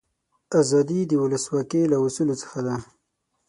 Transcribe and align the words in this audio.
آزادي 0.59 0.99
د 1.07 1.11
ولسواکي 1.23 1.81
له 1.91 1.97
اصولو 2.05 2.35
څخه 2.41 2.59
ده. 2.65 2.75